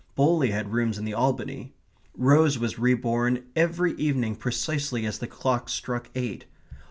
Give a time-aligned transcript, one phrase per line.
[0.15, 1.75] Bowley had rooms in the Albany.
[2.17, 6.45] Rose was re born every evening precisely as the clock struck eight.